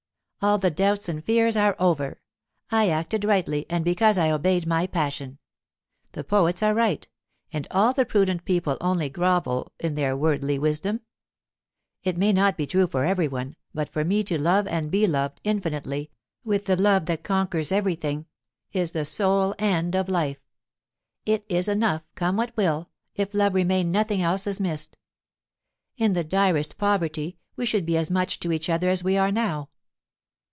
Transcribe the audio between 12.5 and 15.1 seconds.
be true for every one, but for me to love and be